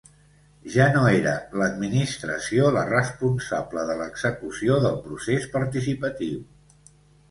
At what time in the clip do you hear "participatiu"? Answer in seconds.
5.57-6.47